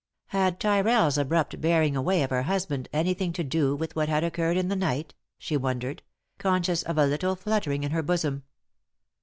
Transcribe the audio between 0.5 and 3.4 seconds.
Tyrrell's abrupt bearing away of her husband any thing